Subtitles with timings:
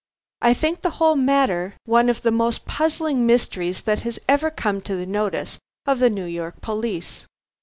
[0.41, 4.81] "I think the whole matter one of the most puzzling mysteries that has ever come
[4.81, 7.27] to the notice of the New York police.